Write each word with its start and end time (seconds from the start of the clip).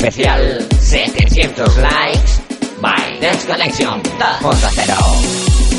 especial. 0.00 0.60
700 0.80 1.76
likes. 1.82 2.40
By 2.80 3.18
Connection 3.44 4.00
2.0. 4.02 5.69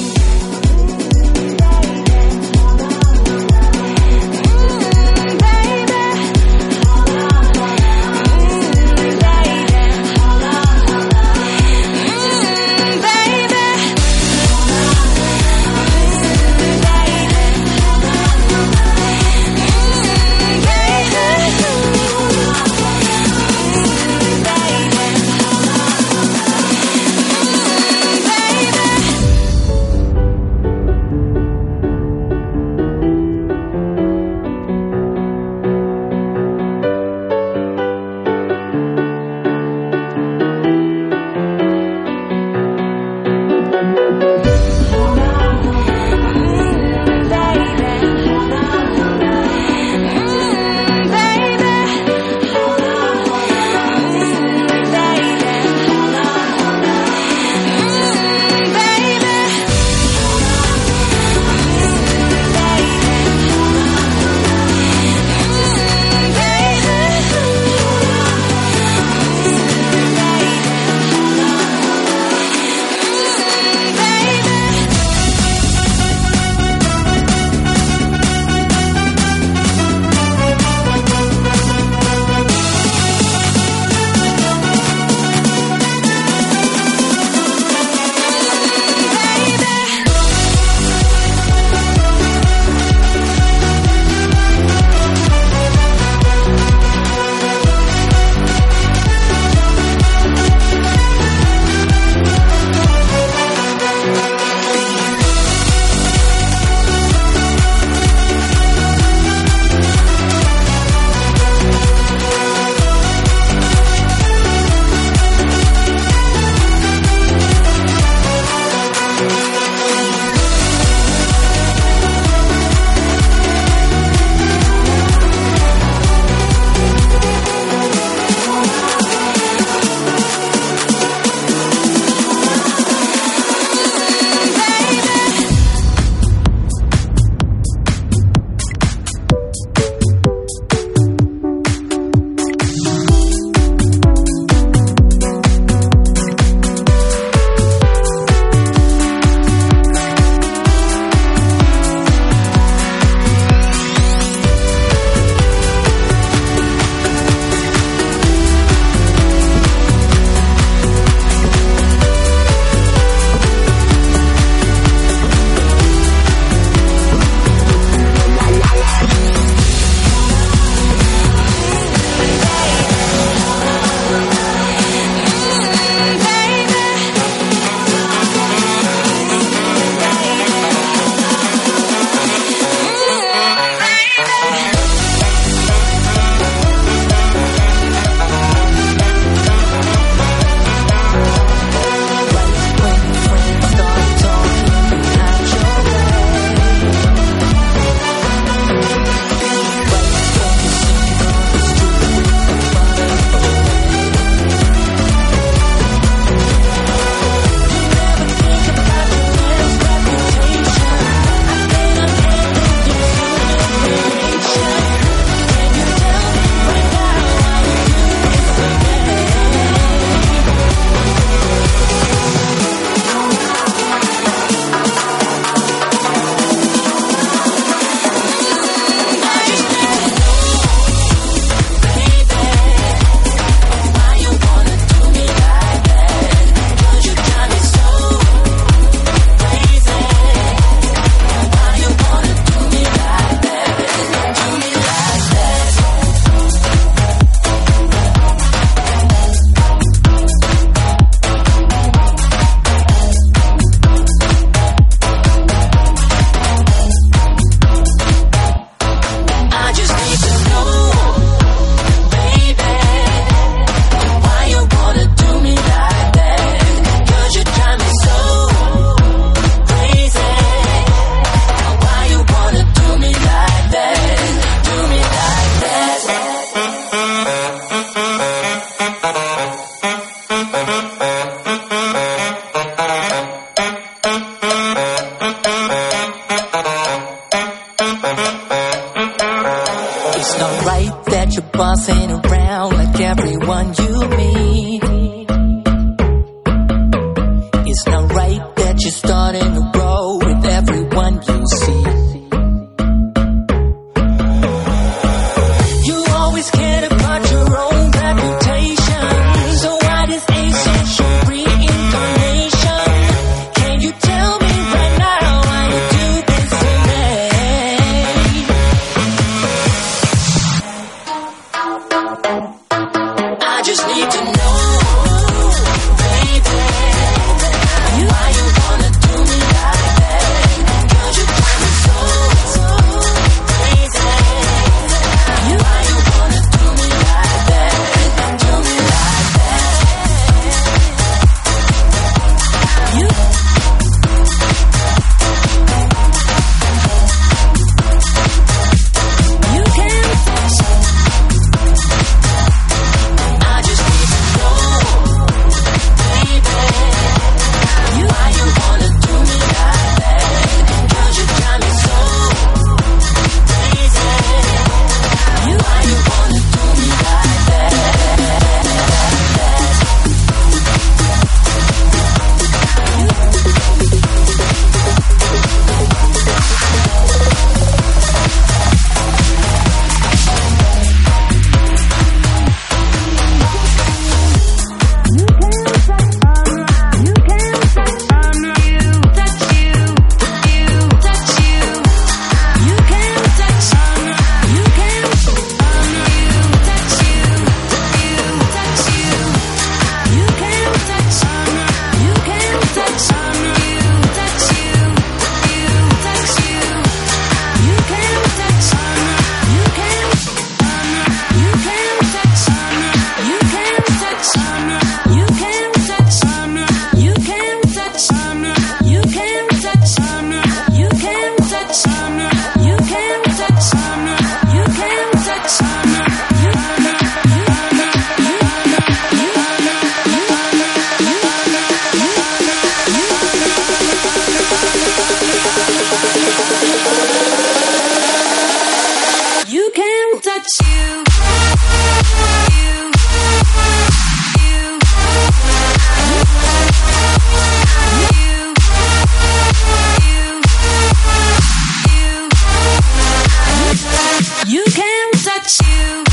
you, 455.44 456.04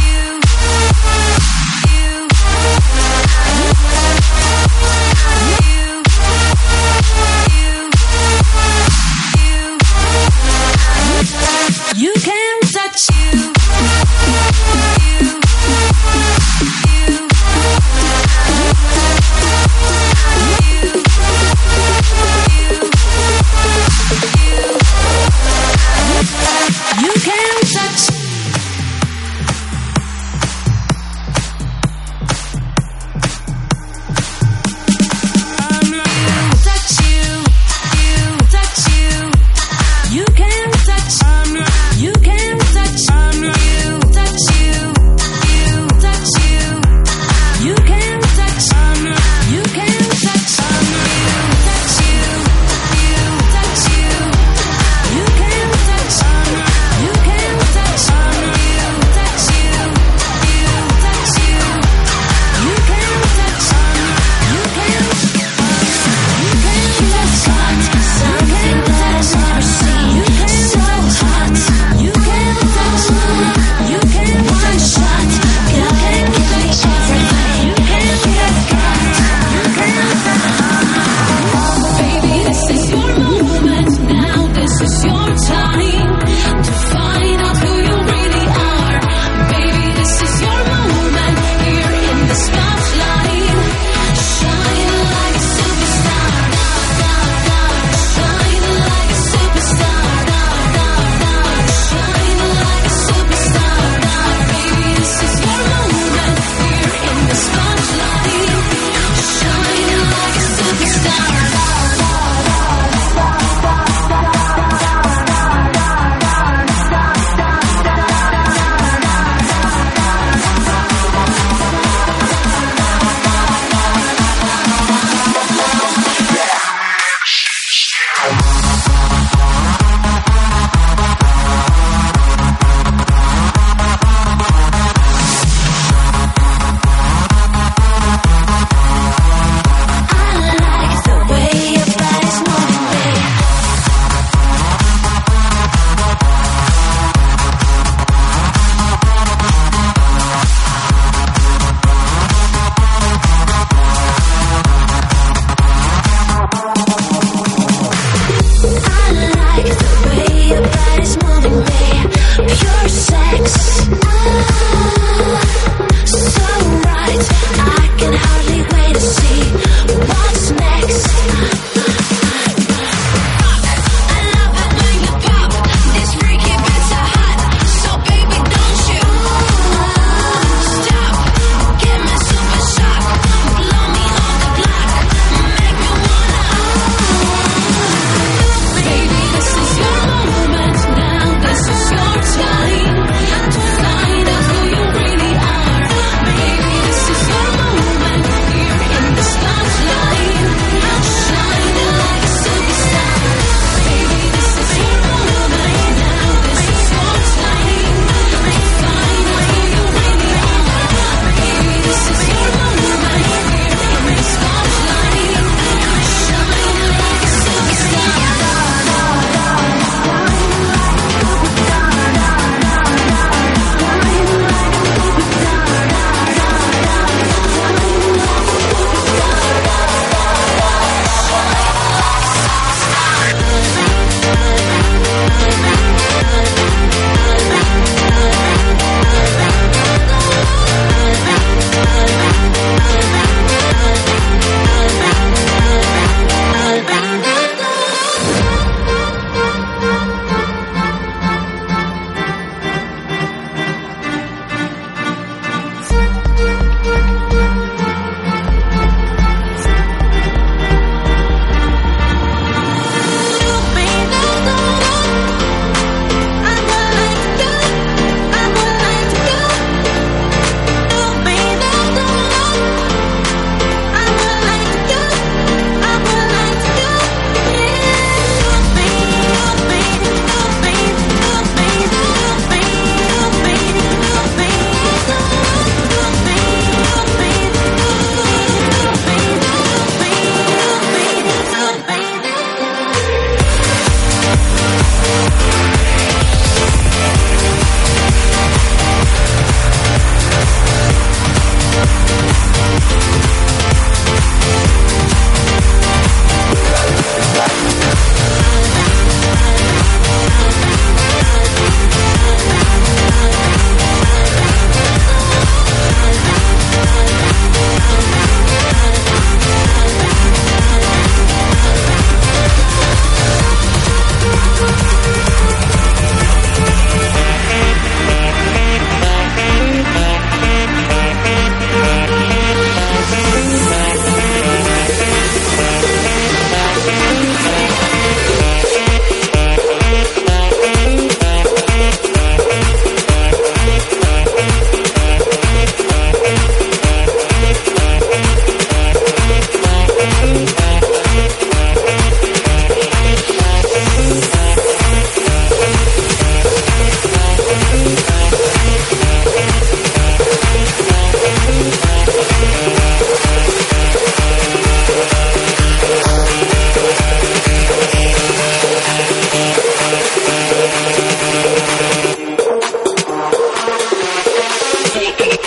you, 0.00 0.40
you. 1.88 2.20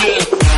Bye. 0.03 0.52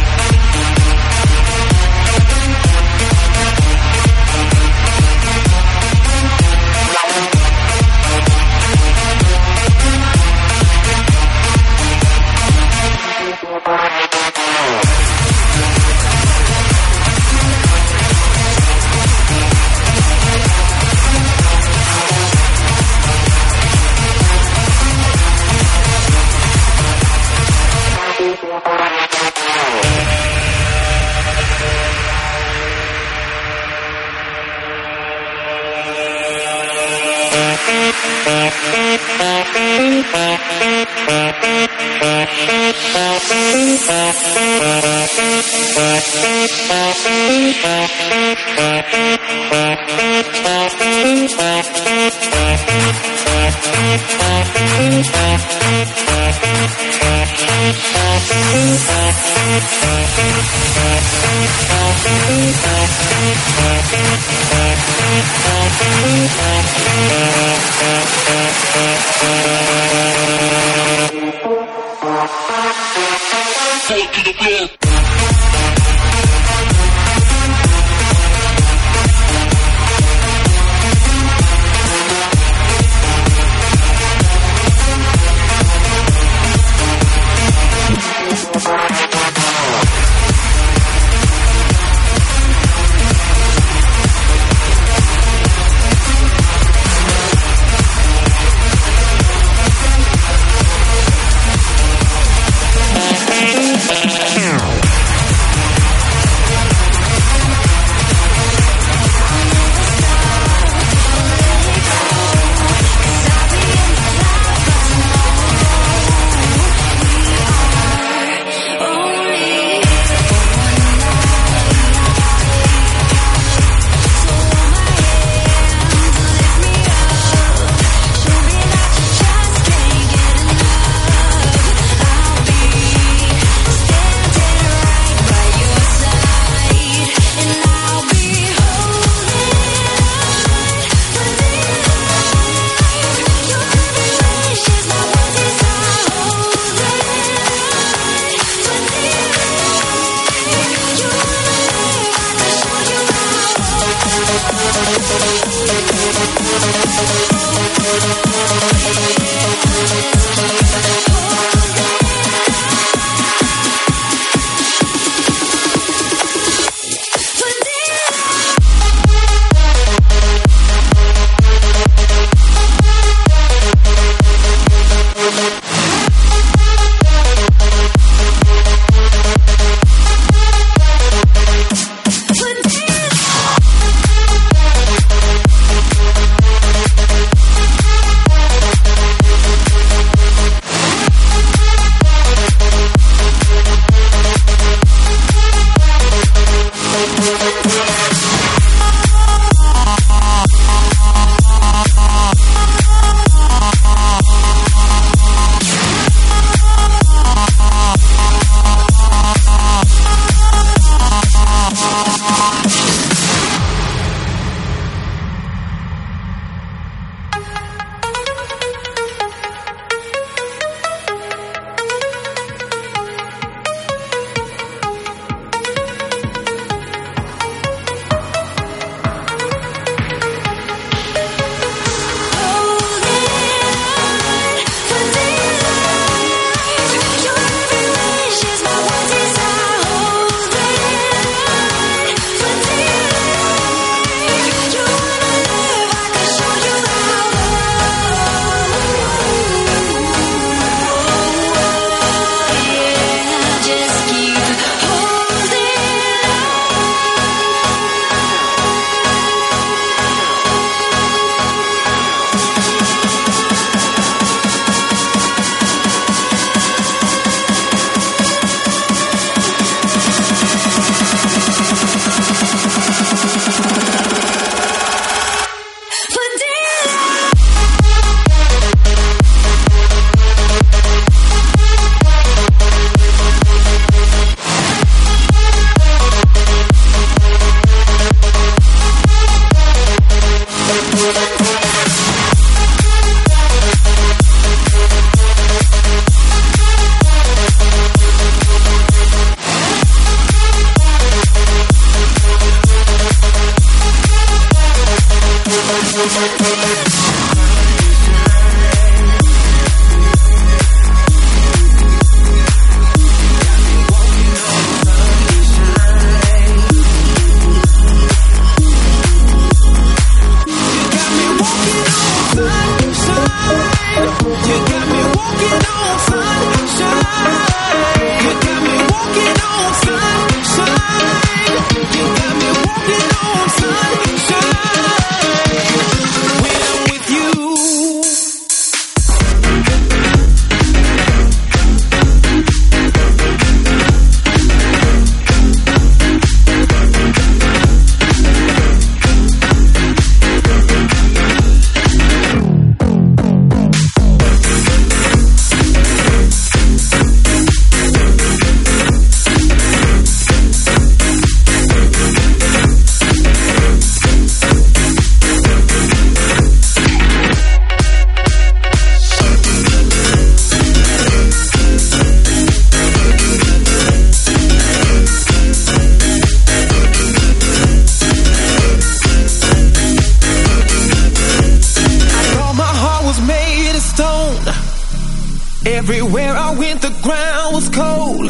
ground 387.05 387.53
was 387.53 387.69
cold. 387.69 388.27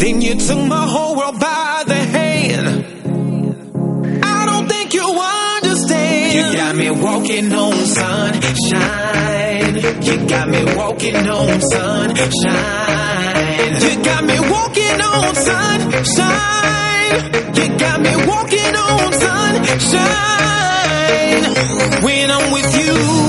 Then 0.00 0.22
you 0.22 0.34
took 0.36 0.58
my 0.66 0.86
whole 0.88 1.14
world 1.16 1.38
by 1.38 1.84
the 1.86 2.00
hand. 2.16 2.66
I 4.24 4.46
don't 4.46 4.66
think 4.68 4.94
you 4.94 5.04
understand. 5.04 6.32
You 6.34 6.44
got 6.56 6.74
me 6.76 6.90
walking 6.90 7.52
on 7.52 7.74
sunshine. 7.98 9.74
You 10.06 10.16
got 10.26 10.48
me 10.48 10.64
walking 10.80 11.28
on 11.38 11.60
sunshine. 11.60 12.48
You 13.84 14.02
got 14.02 14.24
me 14.24 14.38
walking 14.54 15.00
on 15.12 15.34
sunshine. 15.48 17.16
You 17.58 17.66
got 17.84 18.00
me 18.00 18.14
walking 18.32 18.76
on 18.88 19.12
sunshine. 19.24 20.08
When 22.02 22.30
I'm 22.30 22.50
with 22.50 22.70
you. 22.80 23.27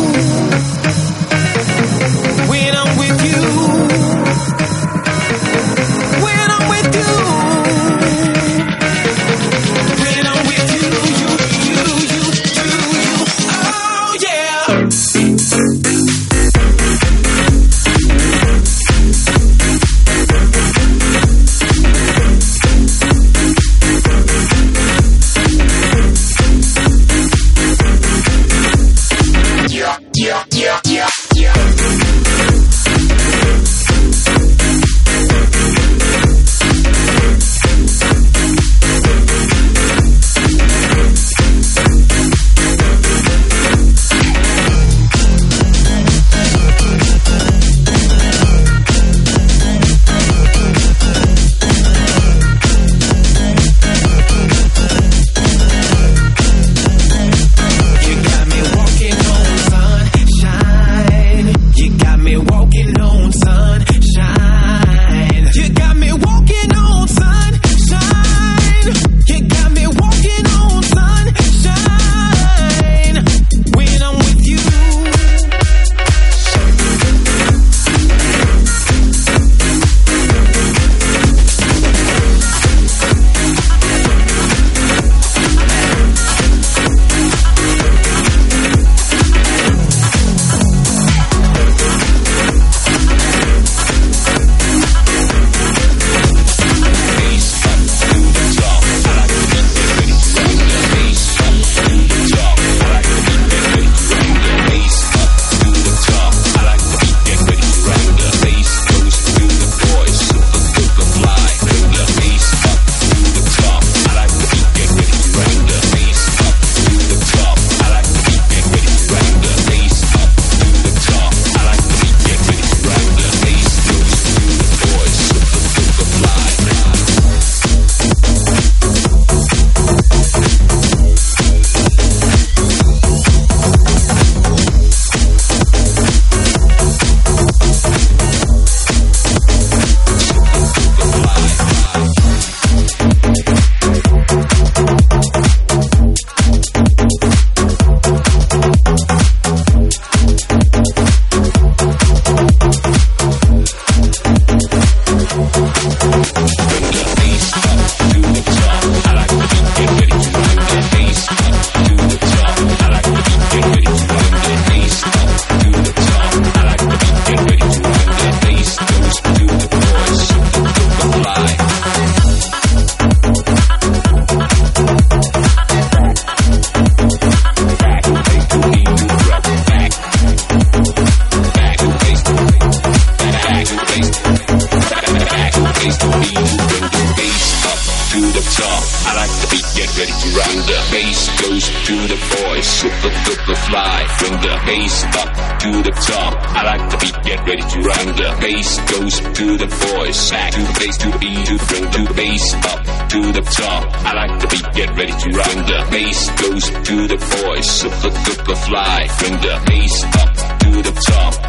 I 203.66 204.14
like 204.14 204.42
the 204.42 204.48
beat, 204.48 204.74
get 204.74 204.90
ready 204.96 205.12
to 205.12 205.38
rock. 205.38 205.48
When 205.48 205.66
the 205.66 205.88
bass 205.92 206.30
goes 206.42 206.66
to 206.88 207.08
the 207.08 207.18
voice, 207.18 207.70
super 207.70 208.10
duper 208.10 208.58
fly. 208.66 209.08
Bring 209.20 209.34
the 209.42 209.62
bass 209.68 210.04
up 210.04 210.60
to 210.60 210.82
the 210.82 210.92
top. 211.08 211.49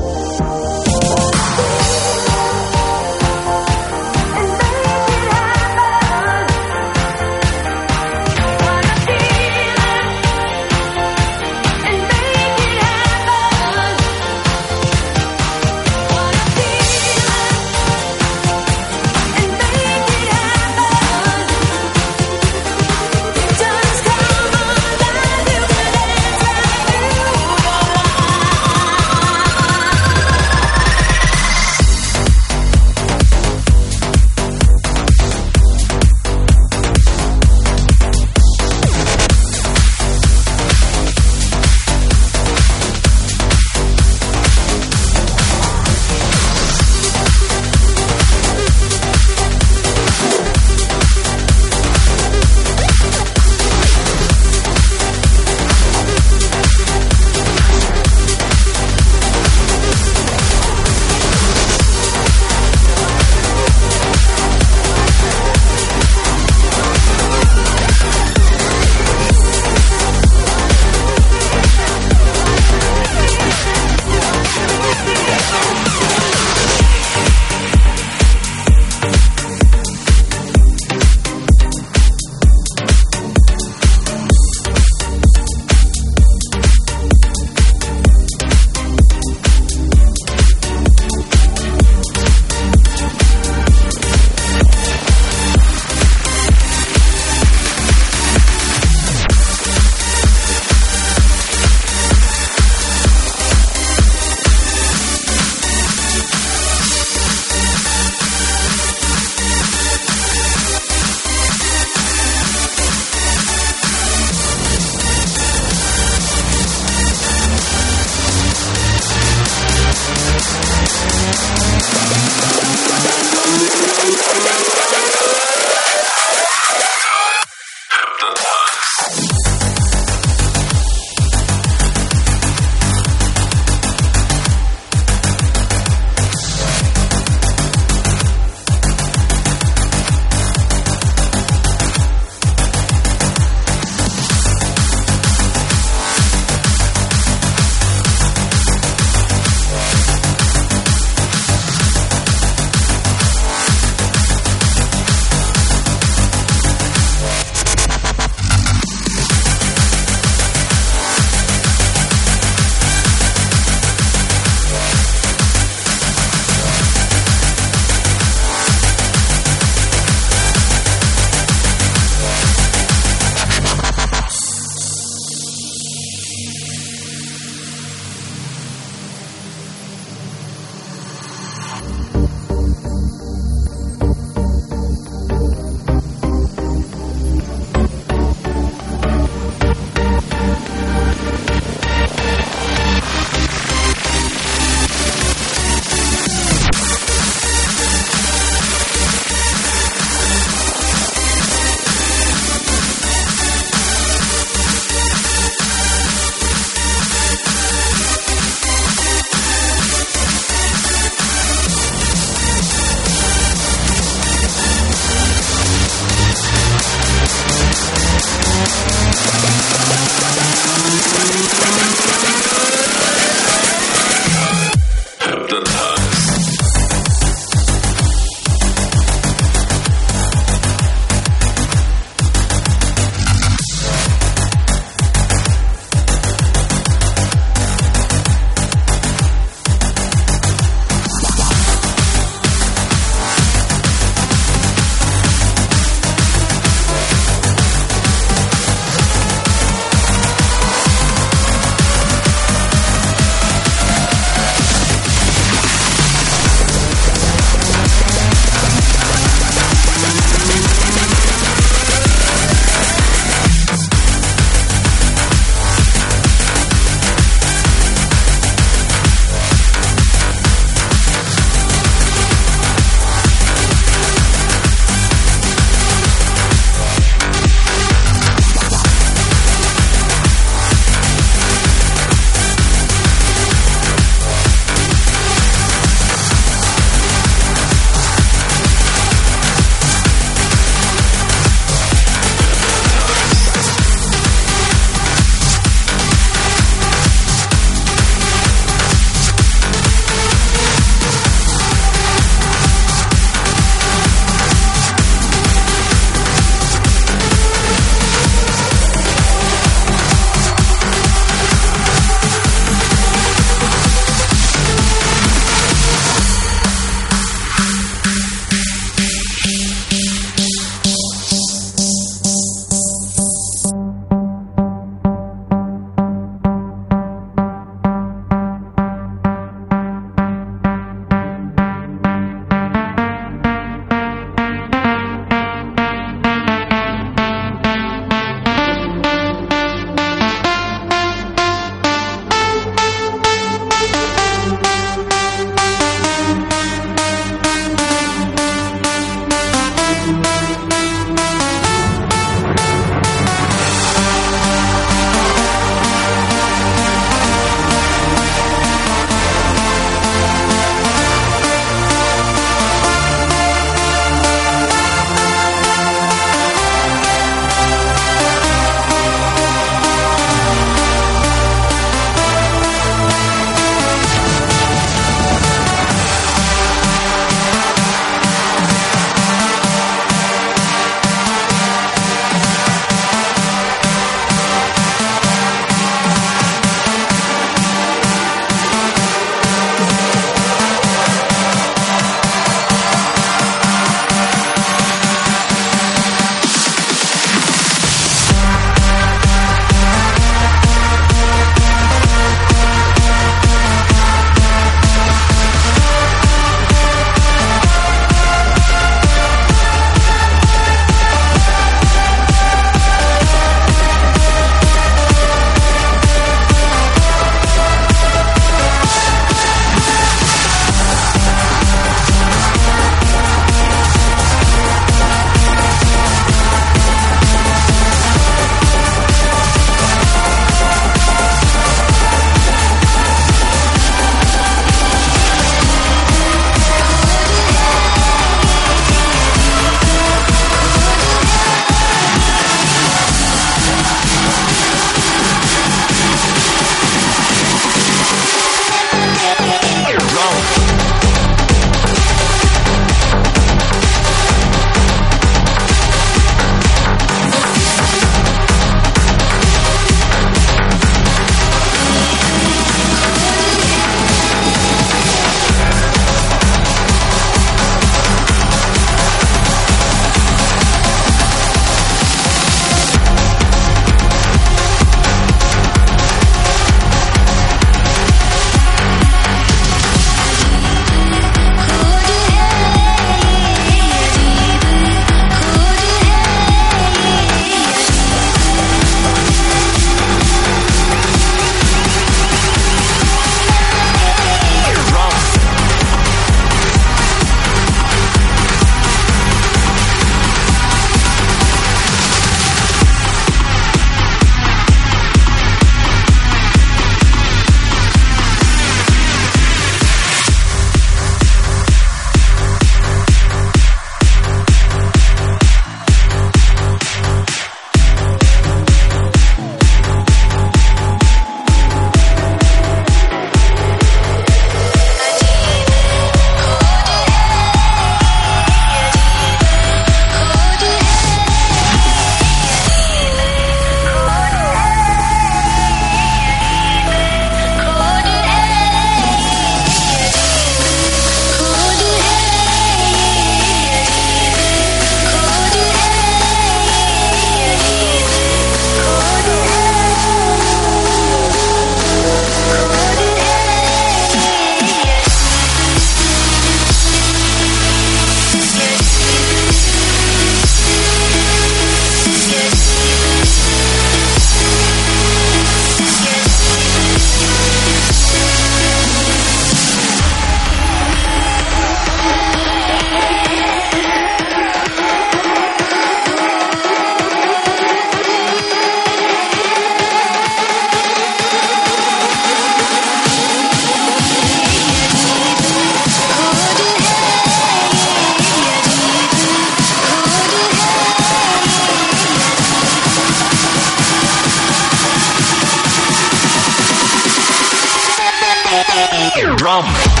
Drum. 599.37 600.00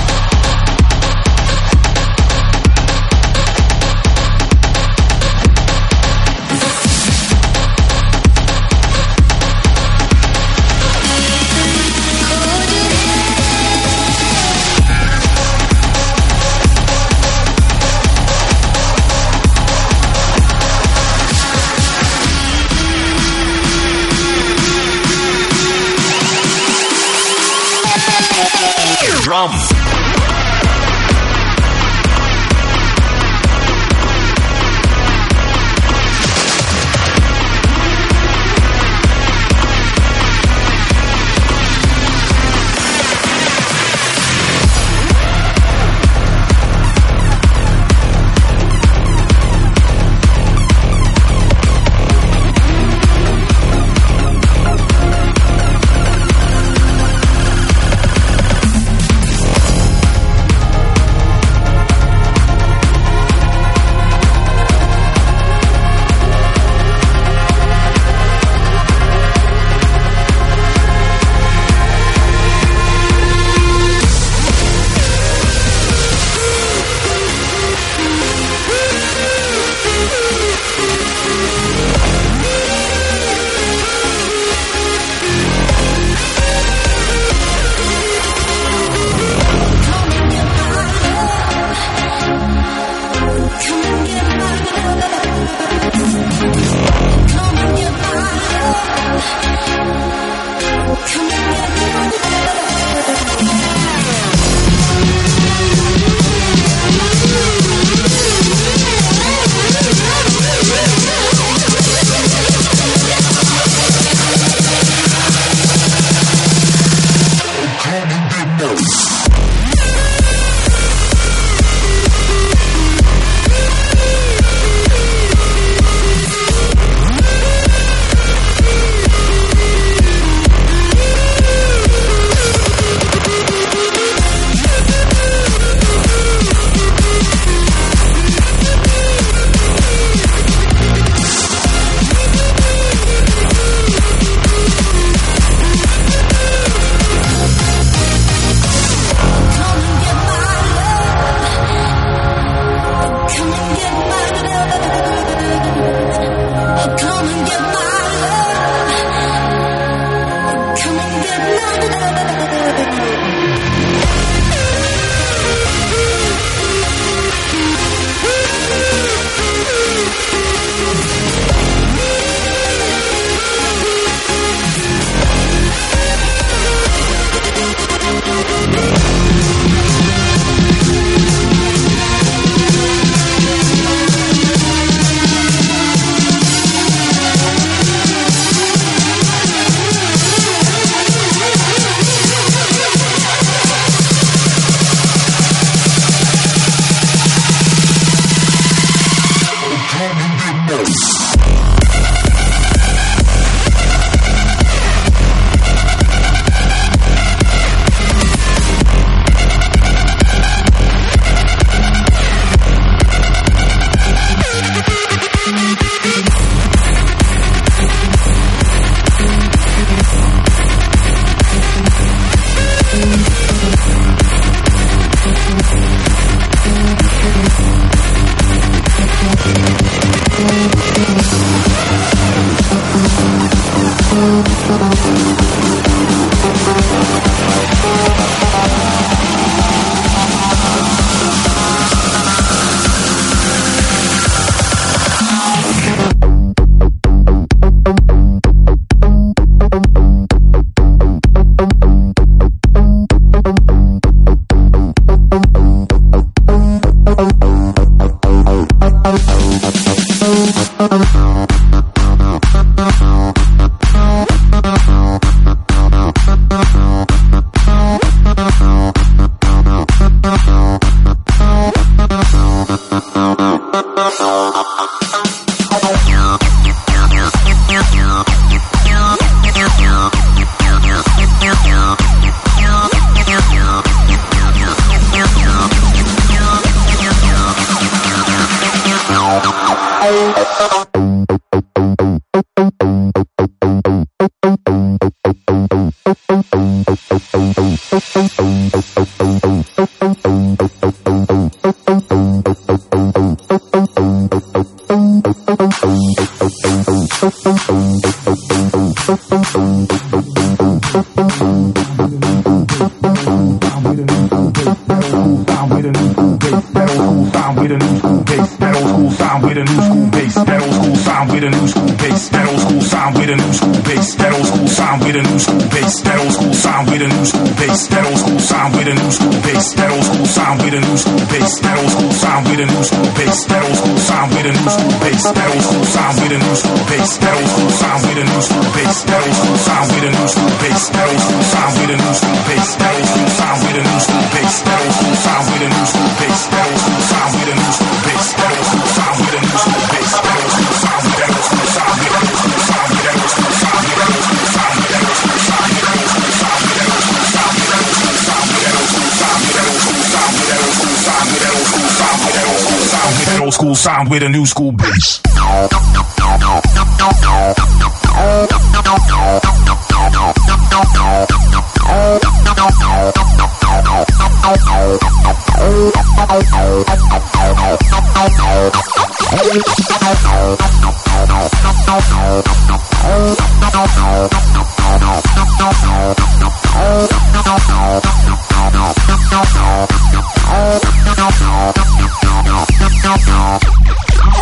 Drum. 29.31 29.70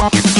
Oh, 0.02 0.39